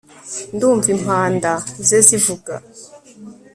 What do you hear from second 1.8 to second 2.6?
ze zivuga